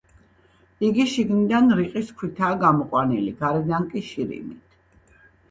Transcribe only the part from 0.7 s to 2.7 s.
იგი შიგიდან რიყის ქვითაა